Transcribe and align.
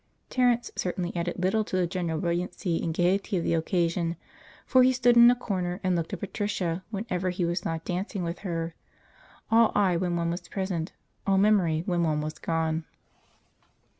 Terence 0.31 0.71
certainly 0.75 1.15
added 1.15 1.35
little 1.37 1.63
to 1.63 1.75
the 1.77 1.85
general 1.85 2.19
brilliancy 2.19 2.81
and 2.81 2.91
gaiety 2.91 3.37
of 3.37 3.43
the 3.43 3.53
occasion, 3.53 4.15
for 4.65 4.81
he 4.81 4.91
stood 4.91 5.15
in 5.15 5.29
a 5.29 5.35
corner 5.35 5.79
and 5.83 5.95
looked 5.95 6.11
at 6.11 6.21
Patricia 6.21 6.83
whenever 6.89 7.29
he 7.29 7.45
was 7.45 7.63
not 7.63 7.85
dancing 7.85 8.23
with 8.23 8.39
her, 8.39 8.73
'all 9.51 9.71
eye 9.75 9.97
when 9.97 10.15
one 10.15 10.31
was 10.31 10.47
present, 10.47 10.91
all 11.27 11.37
memory 11.37 11.83
when 11.85 12.01
one 12.01 12.19
was 12.19 12.39
gone.' 12.39 12.83